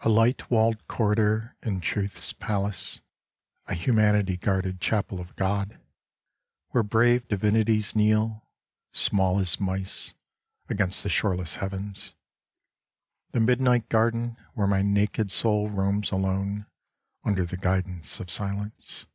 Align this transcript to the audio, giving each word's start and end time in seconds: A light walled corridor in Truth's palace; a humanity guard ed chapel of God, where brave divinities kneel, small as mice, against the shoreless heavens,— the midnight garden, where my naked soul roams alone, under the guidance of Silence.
A 0.00 0.08
light 0.08 0.50
walled 0.50 0.88
corridor 0.88 1.54
in 1.62 1.80
Truth's 1.80 2.32
palace; 2.32 3.00
a 3.66 3.74
humanity 3.74 4.36
guard 4.36 4.66
ed 4.66 4.80
chapel 4.80 5.20
of 5.20 5.36
God, 5.36 5.78
where 6.70 6.82
brave 6.82 7.28
divinities 7.28 7.94
kneel, 7.94 8.48
small 8.90 9.38
as 9.38 9.60
mice, 9.60 10.12
against 10.68 11.04
the 11.04 11.08
shoreless 11.08 11.54
heavens,— 11.54 12.16
the 13.30 13.38
midnight 13.38 13.88
garden, 13.88 14.36
where 14.54 14.66
my 14.66 14.82
naked 14.82 15.30
soul 15.30 15.68
roams 15.70 16.10
alone, 16.10 16.66
under 17.22 17.44
the 17.44 17.56
guidance 17.56 18.18
of 18.18 18.28
Silence. 18.28 19.06